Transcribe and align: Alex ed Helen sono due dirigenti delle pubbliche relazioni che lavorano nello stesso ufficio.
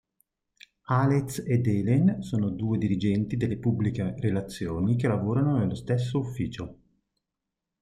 Alex 0.95 1.43
ed 1.45 1.67
Helen 1.67 2.23
sono 2.23 2.49
due 2.49 2.79
dirigenti 2.79 3.37
delle 3.37 3.59
pubbliche 3.59 4.15
relazioni 4.17 4.95
che 4.95 5.07
lavorano 5.07 5.57
nello 5.59 5.75
stesso 5.75 6.17
ufficio. 6.17 6.79